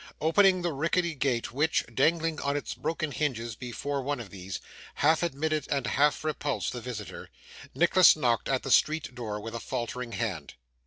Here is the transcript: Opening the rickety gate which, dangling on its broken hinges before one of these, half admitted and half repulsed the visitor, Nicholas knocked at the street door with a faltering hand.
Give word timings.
Opening 0.19 0.63
the 0.63 0.73
rickety 0.73 1.13
gate 1.13 1.51
which, 1.51 1.85
dangling 1.93 2.39
on 2.41 2.57
its 2.57 2.73
broken 2.73 3.11
hinges 3.11 3.55
before 3.55 4.01
one 4.01 4.19
of 4.19 4.31
these, 4.31 4.59
half 4.95 5.21
admitted 5.21 5.67
and 5.69 5.85
half 5.85 6.23
repulsed 6.23 6.73
the 6.73 6.81
visitor, 6.81 7.29
Nicholas 7.75 8.15
knocked 8.15 8.49
at 8.49 8.63
the 8.63 8.71
street 8.71 9.13
door 9.13 9.39
with 9.39 9.53
a 9.53 9.59
faltering 9.59 10.13
hand. 10.13 10.55